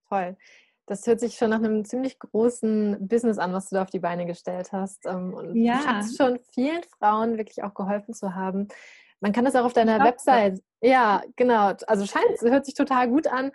[0.09, 0.37] toll.
[0.87, 4.01] Das hört sich schon nach einem ziemlich großen Business an, was du da auf die
[4.01, 5.07] Beine gestellt hast.
[5.07, 6.01] Ähm, und ja.
[6.01, 8.69] du schon vielen Frauen wirklich auch geholfen zu haben.
[9.23, 10.61] Man kann das auch auf deiner Website.
[10.83, 11.75] Ja, genau.
[11.87, 13.53] Also scheint, hört sich total gut an.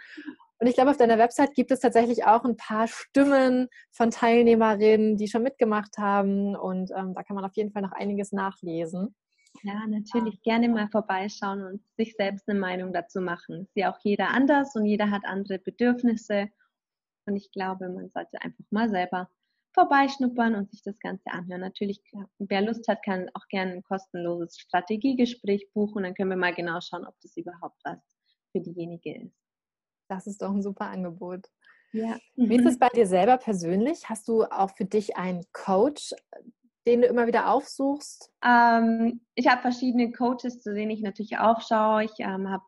[0.60, 5.18] Und ich glaube, auf deiner Website gibt es tatsächlich auch ein paar Stimmen von Teilnehmerinnen,
[5.18, 6.56] die schon mitgemacht haben.
[6.56, 9.14] Und ähm, da kann man auf jeden Fall noch einiges nachlesen.
[9.62, 13.64] Ja, natürlich gerne mal vorbeischauen und sich selbst eine Meinung dazu machen.
[13.64, 16.48] Ist ja auch jeder anders und jeder hat andere Bedürfnisse.
[17.26, 19.30] Und ich glaube, man sollte einfach mal selber
[19.78, 21.62] vorbeischnuppern und sich das Ganze anhören.
[21.62, 22.02] Natürlich,
[22.40, 26.02] wer Lust hat, kann auch gerne ein kostenloses Strategiegespräch buchen.
[26.02, 28.00] Dann können wir mal genau schauen, ob das überhaupt was
[28.52, 29.36] für diejenige ist.
[30.10, 31.46] Das ist doch ein super Angebot.
[31.92, 32.18] Ja.
[32.36, 34.10] Wie ist es bei dir selber persönlich?
[34.10, 36.14] Hast du auch für dich einen Coach,
[36.88, 38.32] den du immer wieder aufsuchst?
[38.44, 42.06] Ähm, ich habe verschiedene Coaches, zu denen ich natürlich aufschaue.
[42.06, 42.64] Ich ähm, habe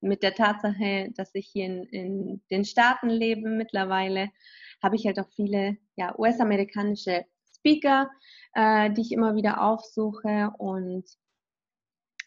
[0.00, 4.30] mit der Tatsache, dass ich hier in, in den Staaten lebe mittlerweile,
[4.82, 7.24] habe ich halt auch viele ja, US-amerikanische
[7.56, 8.10] Speaker,
[8.54, 11.04] äh, die ich immer wieder aufsuche und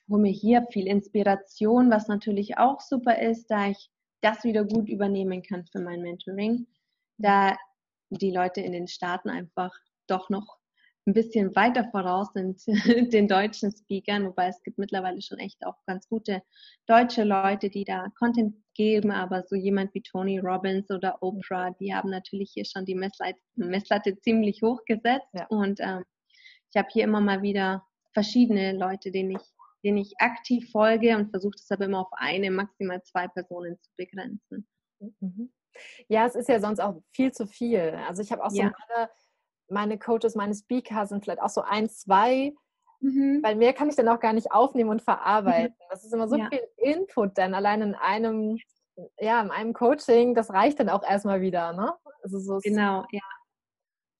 [0.09, 3.89] hole mir hier viel Inspiration, was natürlich auch super ist, da ich
[4.21, 6.67] das wieder gut übernehmen kann für mein Mentoring,
[7.17, 7.57] da
[8.09, 9.73] die Leute in den Staaten einfach
[10.07, 10.57] doch noch
[11.07, 12.61] ein bisschen weiter voraus sind
[13.13, 16.41] den deutschen Speakern, wobei es gibt mittlerweile schon echt auch ganz gute
[16.87, 21.93] deutsche Leute, die da Content geben, aber so jemand wie Tony Robbins oder Oprah, die
[21.93, 25.45] haben natürlich hier schon die Messlatte, Messlatte ziemlich hoch gesetzt ja.
[25.47, 26.03] und ähm,
[26.71, 29.43] ich habe hier immer mal wieder verschiedene Leute, denen ich,
[29.83, 33.91] denen ich aktiv folge und versuche es aber immer auf eine, maximal zwei Personen zu
[33.95, 34.67] begrenzen.
[34.99, 35.53] Mhm.
[36.07, 37.97] Ja, es ist ja sonst auch viel zu viel.
[38.07, 38.71] Also ich habe auch so ja.
[38.89, 39.09] meine
[39.69, 42.53] meine Coaches, meine Speaker sind vielleicht auch so ein, zwei,
[42.99, 43.39] mhm.
[43.41, 45.75] weil mehr kann ich dann auch gar nicht aufnehmen und verarbeiten.
[45.89, 46.49] Das ist immer so ja.
[46.49, 48.57] viel Input dann allein in einem,
[49.19, 51.93] ja, in einem Coaching, das reicht dann auch erstmal wieder, ne?
[52.23, 53.21] Also so genau, ja.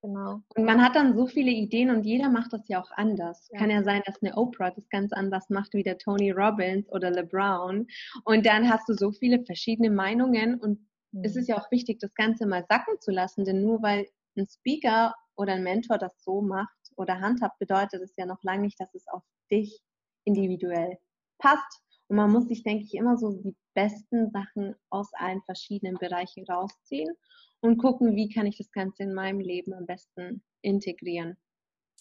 [0.05, 0.41] Genau.
[0.55, 3.49] Und man hat dann so viele Ideen und jeder macht das ja auch anders.
[3.51, 3.59] Ja.
[3.59, 7.09] Kann ja sein, dass eine Oprah das ganz anders macht wie der Tony Robbins oder
[7.09, 7.87] LeBron.
[8.23, 10.79] Und dann hast du so viele verschiedene Meinungen und
[11.11, 11.23] mhm.
[11.23, 14.05] es ist ja auch wichtig, das Ganze mal sacken zu lassen, denn nur weil
[14.37, 18.63] ein Speaker oder ein Mentor das so macht oder handhabt, bedeutet es ja noch lange
[18.63, 19.81] nicht, dass es auf dich
[20.23, 20.97] individuell
[21.37, 21.81] passt.
[22.07, 26.45] Und man muss sich, denke ich, immer so die besten Sachen aus allen verschiedenen Bereichen
[26.45, 27.13] rausziehen
[27.61, 31.37] und gucken, wie kann ich das Ganze in meinem Leben am besten integrieren.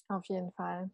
[0.08, 0.90] Auf jeden Fall.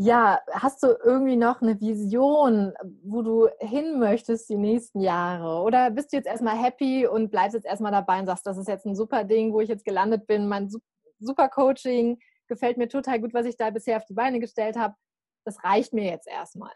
[0.00, 5.60] Ja, hast du irgendwie noch eine Vision, wo du hin möchtest die nächsten Jahre?
[5.64, 8.68] Oder bist du jetzt erstmal happy und bleibst jetzt erstmal dabei und sagst, das ist
[8.68, 10.70] jetzt ein super Ding, wo ich jetzt gelandet bin, mein
[11.18, 14.94] super Coaching, gefällt mir total gut, was ich da bisher auf die Beine gestellt habe.
[15.44, 16.74] Das reicht mir jetzt erstmal.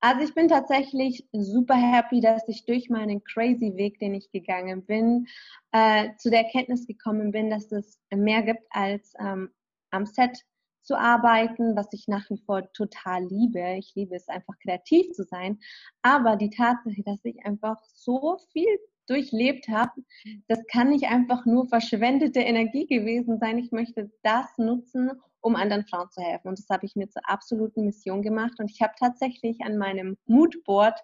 [0.00, 4.84] Also ich bin tatsächlich super happy, dass ich durch meinen crazy Weg, den ich gegangen
[4.84, 5.28] bin,
[5.70, 9.50] äh, zu der Erkenntnis gekommen bin, dass es mehr gibt als ähm,
[9.92, 10.44] am Set
[10.84, 13.76] zu arbeiten, was ich nach wie vor total liebe.
[13.78, 15.58] Ich liebe es einfach kreativ zu sein.
[16.02, 19.92] Aber die Tatsache, dass ich einfach so viel durchlebt habe,
[20.48, 23.58] das kann nicht einfach nur verschwendete Energie gewesen sein.
[23.58, 26.48] Ich möchte das nutzen, um anderen Frauen zu helfen.
[26.48, 28.54] Und das habe ich mir zur absoluten Mission gemacht.
[28.58, 30.98] Und ich habe tatsächlich an meinem Moodboard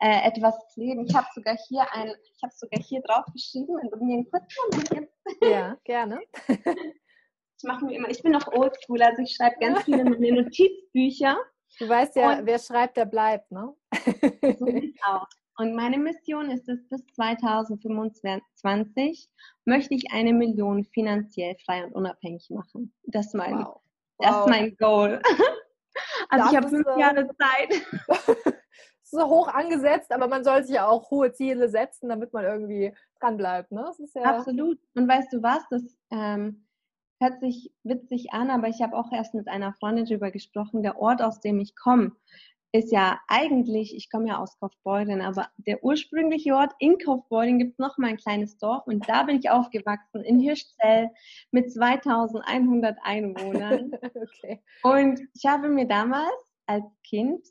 [0.00, 1.06] äh, etwas kleben.
[1.06, 4.30] Ich habe sogar hier ein, ich habe sogar hier drauf geschrieben, wenn du mir einen
[4.30, 5.42] kurzen Moment gibst.
[5.42, 6.20] Ja, gerne.
[7.62, 8.10] machen wir immer.
[8.10, 11.38] Ich bin noch oldschool, also ich schreibe ganz viele meine Notizbücher.
[11.78, 13.74] Du weißt ja, und wer schreibt, der bleibt, ne?
[14.58, 15.28] so sieht's aus.
[15.56, 19.28] Und meine Mission ist es, bis 2025
[19.64, 22.92] möchte ich eine Million finanziell frei und unabhängig machen.
[23.04, 23.80] Das ist mein, wow.
[24.18, 24.40] das wow.
[24.40, 25.22] ist mein Goal.
[26.28, 27.72] Also das ich habe fünf äh, Jahre Zeit.
[29.04, 32.92] so hoch angesetzt, aber man soll sich ja auch hohe Ziele setzen, damit man irgendwie
[33.20, 33.70] dran bleibt.
[33.70, 33.92] Ne?
[34.14, 34.80] Ja Absolut.
[34.94, 35.62] Und weißt du was?
[35.70, 36.63] Das ähm,
[37.20, 40.82] hört sich witzig an, aber ich habe auch erst mit einer Freundin darüber gesprochen.
[40.82, 42.12] Der Ort, aus dem ich komme,
[42.72, 47.72] ist ja eigentlich, ich komme ja aus Kaufbeuren, aber der ursprüngliche Ort in Kaufbeuren gibt
[47.72, 51.10] es noch mal ein kleines Dorf und da bin ich aufgewachsen in Hirschzell
[51.52, 53.92] mit 2100 Einwohnern.
[54.02, 54.60] okay.
[54.82, 56.32] Und ich habe mir damals
[56.66, 57.44] als Kind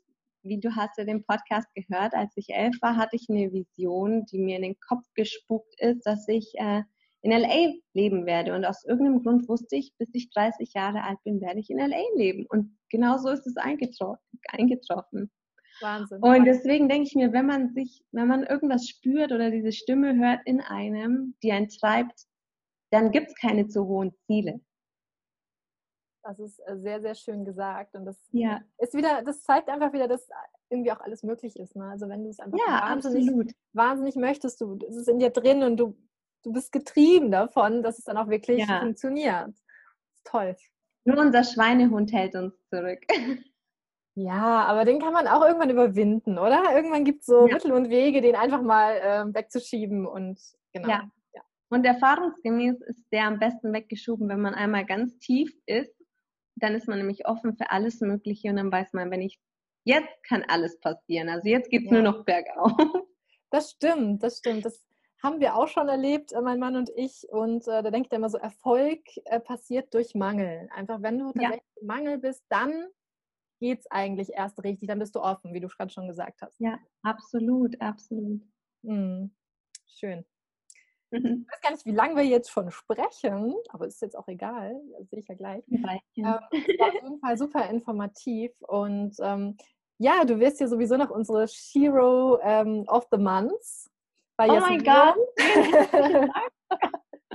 [0.44, 4.26] wie du hast ja den Podcast gehört, als ich elf war, hatte ich eine Vision,
[4.26, 6.82] die mir in den Kopf gespuckt ist, dass ich äh,
[7.24, 8.54] in LA leben werde.
[8.54, 11.78] Und aus irgendeinem Grund wusste ich, bis ich 30 Jahre alt bin, werde ich in
[11.78, 12.46] LA leben.
[12.46, 15.30] Und genau so ist es eingetroffen.
[15.80, 16.22] Wahnsinn.
[16.22, 20.14] Und deswegen denke ich mir, wenn man sich, wenn man irgendwas spürt oder diese Stimme
[20.16, 22.26] hört in einem, die einen treibt,
[22.90, 24.60] dann gibt es keine zu hohen Ziele.
[26.22, 27.94] Das ist äh, sehr, sehr schön gesagt.
[27.94, 28.60] Und das ja.
[28.78, 30.28] ist wieder, das zeigt einfach wieder, dass
[30.68, 31.74] irgendwie auch alles möglich ist.
[31.74, 31.86] Ne?
[31.86, 35.62] Also wenn du es einfach ja, wahnsinnig, wahnsinnig möchtest, du, es ist in dir drin
[35.62, 35.96] und du,
[36.44, 38.80] du bist getrieben davon, dass es dann auch wirklich ja.
[38.80, 39.54] funktioniert.
[40.24, 40.56] Toll.
[41.04, 43.00] Nur unser Schweinehund hält uns zurück.
[44.16, 46.62] Ja, aber den kann man auch irgendwann überwinden, oder?
[46.72, 47.54] Irgendwann gibt es so ja.
[47.54, 50.40] Mittel und Wege, den einfach mal äh, wegzuschieben und
[50.72, 50.88] genau.
[50.88, 51.10] Ja.
[51.32, 51.42] ja.
[51.68, 55.92] Und erfahrungsgemäß ist der am besten weggeschoben, wenn man einmal ganz tief ist.
[56.54, 59.40] Dann ist man nämlich offen für alles Mögliche und dann weiß man, wenn ich
[59.82, 61.28] jetzt kann alles passieren.
[61.28, 61.94] Also jetzt geht es ja.
[61.94, 62.72] nur noch bergauf.
[63.50, 64.64] Das stimmt, das stimmt.
[64.64, 64.84] Das
[65.24, 67.26] haben wir auch schon erlebt, äh, mein Mann und ich.
[67.30, 70.68] Und äh, da denke ich immer so, Erfolg äh, passiert durch Mangel.
[70.72, 71.86] Einfach wenn du tatsächlich ja.
[71.86, 72.86] Mangel bist, dann
[73.60, 76.60] geht es eigentlich erst richtig, dann bist du offen, wie du gerade schon gesagt hast.
[76.60, 78.42] Ja, absolut, absolut.
[78.82, 79.34] Mhm.
[79.86, 80.24] Schön.
[81.10, 81.46] Mhm.
[81.46, 84.78] Ich weiß gar nicht, wie lange wir jetzt schon sprechen, aber ist jetzt auch egal,
[84.98, 85.64] das sehe ich ja gleich.
[85.70, 89.56] Ähm, war auf jeden Fall super informativ und ähm,
[89.98, 93.18] ja, du wirst ja sowieso noch unsere Shiro ähm, of the
[94.38, 94.54] Months.
[94.54, 95.16] oh mein Gott!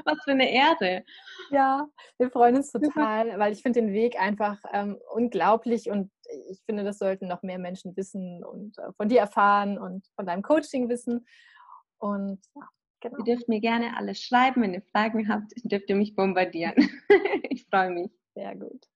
[0.05, 1.03] Was für eine Ehre.
[1.51, 6.11] Ja, wir freuen uns total, weil ich finde den Weg einfach ähm, unglaublich und
[6.49, 10.25] ich finde, das sollten noch mehr Menschen wissen und äh, von dir erfahren und von
[10.25, 11.25] deinem Coaching wissen.
[11.97, 12.67] Und ja,
[13.01, 13.17] genau.
[13.19, 16.75] Ihr dürft mir gerne alles schreiben, wenn ihr Fragen habt, dürft ihr mich bombardieren.
[17.49, 18.11] ich freue mich.
[18.35, 18.87] Sehr gut.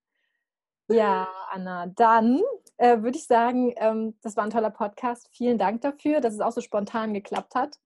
[0.90, 2.42] Ja, Anna, dann
[2.78, 5.30] äh, würde ich sagen, ähm, das war ein toller Podcast.
[5.32, 7.80] Vielen Dank dafür, dass es auch so spontan geklappt hat.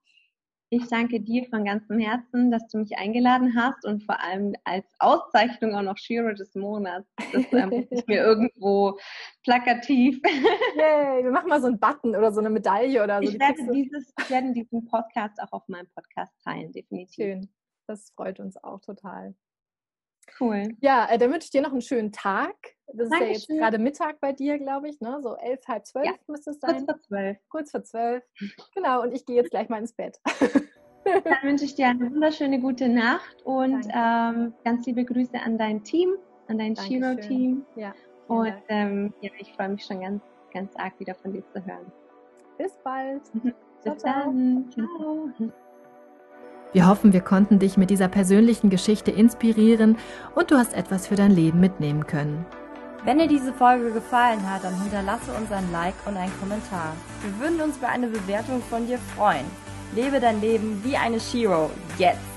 [0.70, 4.86] Ich danke dir von ganzem Herzen, dass du mich eingeladen hast und vor allem als
[5.00, 7.08] Auszeichnung auch noch Shiro des Monats.
[7.32, 9.00] Das ähm, ist mir irgendwo
[9.44, 10.20] plakativ.
[10.76, 13.30] Yay, wir machen mal so einen Button oder so eine Medaille oder so.
[13.30, 17.16] Ich werde, dieses, ich werde diesen Podcast auch auf meinem Podcast teilen, definitiv.
[17.16, 17.50] Schön.
[17.88, 19.36] Das freut uns auch total.
[20.40, 20.76] Cool.
[20.82, 22.56] Ja, äh, dann wünsche ich dir noch einen schönen Tag.
[22.94, 23.32] Das Dankeschön.
[23.36, 25.20] ist ja jetzt gerade Mittag bei dir, glaube ich, ne?
[25.22, 26.86] So elf, halb zwölf ja, müsste es sein.
[26.86, 27.38] Kurz vor zwölf.
[27.50, 28.24] Kurz vor zwölf.
[28.74, 30.20] Genau, und ich gehe jetzt gleich mal ins Bett.
[31.04, 35.84] Dann wünsche ich dir eine wunderschöne gute Nacht und ähm, ganz liebe Grüße an dein
[35.84, 36.16] Team,
[36.48, 37.66] an dein Shiro-Team.
[37.76, 37.94] Ja,
[38.28, 40.22] und ähm, ja, ich freue mich schon ganz,
[40.54, 41.92] ganz arg wieder von dir zu hören.
[42.58, 43.22] Bis bald.
[43.84, 44.70] Bis ciao, dann.
[44.72, 45.52] Ciao.
[46.74, 49.98] Wir hoffen, wir konnten dich mit dieser persönlichen Geschichte inspirieren
[50.36, 52.46] und du hast etwas für dein Leben mitnehmen können.
[53.06, 56.94] Wenn dir diese Folge gefallen hat, dann hinterlasse uns ein Like und einen Kommentar.
[57.22, 59.46] Wir würden uns über eine Bewertung von dir freuen.
[59.96, 61.72] Lebe dein Leben wie eine Shiro.
[61.98, 62.37] Jetzt!